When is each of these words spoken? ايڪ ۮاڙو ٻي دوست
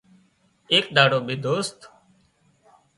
ايڪ 0.71 0.85
ۮاڙو 0.95 1.19
ٻي 1.27 1.35
دوست 1.45 1.79